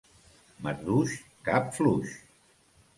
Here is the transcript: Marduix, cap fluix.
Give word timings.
Marduix, 0.67 1.15
cap 1.51 1.71
fluix. 1.79 2.21